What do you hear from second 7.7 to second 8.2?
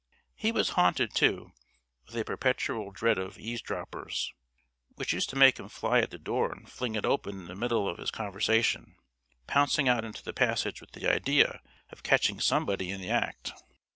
of his